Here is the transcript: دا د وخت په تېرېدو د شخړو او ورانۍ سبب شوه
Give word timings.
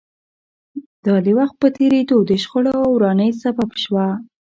دا 1.05 1.15
د 1.25 1.27
وخت 1.39 1.55
په 1.61 1.67
تېرېدو 1.77 2.17
د 2.29 2.31
شخړو 2.43 2.73
او 2.85 2.89
ورانۍ 2.95 3.31
سبب 3.43 3.69
شوه 3.83 4.07